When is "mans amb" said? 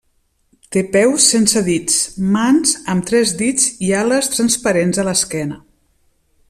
2.37-3.07